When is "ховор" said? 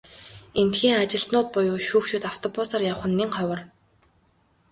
3.37-3.61